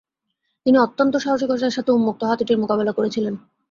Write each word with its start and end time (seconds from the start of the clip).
তিনি 0.65 0.77
অত্যন্ত 0.77 1.13
সাহসিকতার 1.15 1.75
সাথে 1.77 1.91
উন্মত্ত 1.91 2.21
হাতিটির 2.23 2.57
মোকাবেলা 2.57 2.91
করেছিলেন। 2.91 3.33